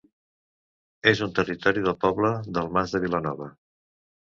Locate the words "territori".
1.41-1.85